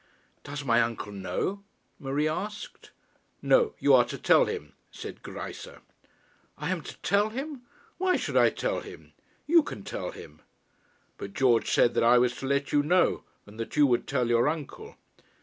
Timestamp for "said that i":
11.69-12.17